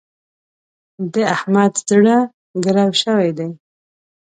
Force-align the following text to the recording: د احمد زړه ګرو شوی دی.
د 1.13 1.15
احمد 1.35 1.73
زړه 1.89 2.17
ګرو 2.63 2.87
شوی 3.01 3.29
دی. 3.37 3.49